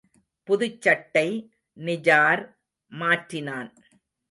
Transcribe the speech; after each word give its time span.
புதுச் 0.47 0.81
சட்டை, 0.81 1.27
நிஜார் 1.73 2.41
மாற்றினான். 2.91 3.71